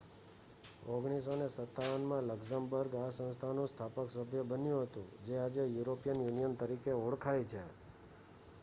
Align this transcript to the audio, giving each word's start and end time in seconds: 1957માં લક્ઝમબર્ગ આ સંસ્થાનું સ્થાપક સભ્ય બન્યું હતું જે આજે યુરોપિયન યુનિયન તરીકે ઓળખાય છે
1957માં 0.83 1.99
લક્ઝમબર્ગ 2.29 2.91
આ 2.97 3.11
સંસ્થાનું 3.11 3.69
સ્થાપક 3.69 4.09
સભ્ય 4.11 4.43
બન્યું 4.47 4.85
હતું 4.85 5.07
જે 5.25 5.39
આજે 5.39 5.63
યુરોપિયન 5.69 6.19
યુનિયન 6.21 6.59
તરીકે 6.59 6.91
ઓળખાય 7.01 7.43
છે 7.45 7.61